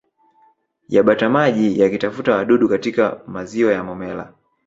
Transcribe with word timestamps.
ya 0.87 1.03
batamaji 1.03 1.79
yakitafuta 1.81 2.35
wadudu 2.35 2.69
katika 2.69 3.21
maziwa 3.27 3.73
ya 3.73 3.83
Momella 3.83 4.33